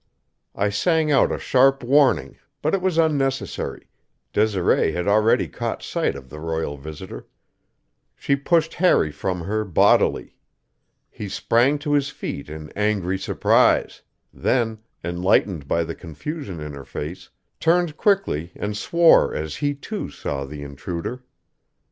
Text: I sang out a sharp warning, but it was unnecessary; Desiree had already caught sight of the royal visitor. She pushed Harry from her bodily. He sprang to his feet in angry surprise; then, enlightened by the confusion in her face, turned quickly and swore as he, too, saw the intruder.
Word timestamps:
I 0.55 0.69
sang 0.71 1.11
out 1.11 1.31
a 1.31 1.37
sharp 1.37 1.83
warning, 1.83 2.39
but 2.63 2.73
it 2.73 2.81
was 2.81 2.97
unnecessary; 2.97 3.87
Desiree 4.33 4.93
had 4.93 5.07
already 5.07 5.47
caught 5.47 5.83
sight 5.83 6.15
of 6.15 6.27
the 6.27 6.39
royal 6.39 6.75
visitor. 6.75 7.27
She 8.15 8.35
pushed 8.35 8.73
Harry 8.73 9.11
from 9.11 9.41
her 9.41 9.63
bodily. 9.63 10.33
He 11.11 11.29
sprang 11.29 11.77
to 11.77 11.93
his 11.93 12.09
feet 12.09 12.49
in 12.49 12.71
angry 12.71 13.19
surprise; 13.19 14.01
then, 14.33 14.79
enlightened 15.03 15.67
by 15.67 15.83
the 15.83 15.93
confusion 15.93 16.59
in 16.59 16.73
her 16.73 16.83
face, 16.83 17.29
turned 17.59 17.95
quickly 17.95 18.53
and 18.55 18.75
swore 18.75 19.35
as 19.35 19.57
he, 19.57 19.75
too, 19.75 20.09
saw 20.09 20.45
the 20.45 20.63
intruder. 20.63 21.23